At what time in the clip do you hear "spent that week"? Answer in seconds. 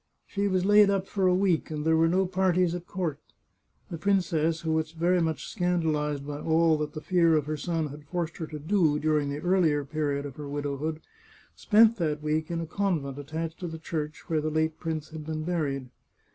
11.55-12.49